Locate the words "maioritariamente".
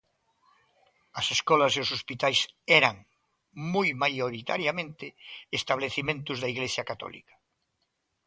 4.03-5.05